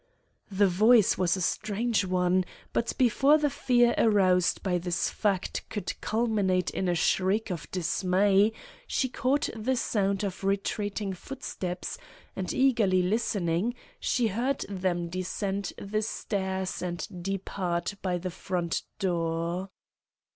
The 0.49 0.65
voice 0.67 1.15
was 1.15 1.37
a 1.37 1.41
strange 1.45 2.05
one, 2.05 2.43
but 2.73 2.91
before 2.97 3.37
the 3.37 3.51
fear 3.51 3.93
aroused 3.99 4.63
by 4.63 4.79
this 4.79 5.11
fact 5.11 5.61
could 5.69 5.93
culminate 6.01 6.71
in 6.71 6.87
a 6.89 6.95
shriek 6.95 7.51
of 7.51 7.69
dismay, 7.69 8.51
she 8.87 9.07
caught 9.07 9.47
the 9.55 9.75
sound 9.75 10.23
of 10.23 10.43
retreating 10.43 11.13
footsteps, 11.13 11.99
and, 12.35 12.51
eagerly 12.51 13.03
listening, 13.03 13.75
she 13.99 14.29
heard 14.29 14.61
them 14.67 15.07
descend 15.07 15.71
the 15.77 16.01
stairs 16.01 16.81
and 16.81 17.07
depart 17.21 17.93
by 18.01 18.17
the 18.17 18.31
front 18.31 18.81
door. 18.97 19.69